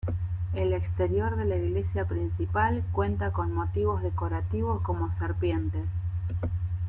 [0.55, 5.85] El exterior de la iglesia principal cuenta con motivos decorativos como serpientes.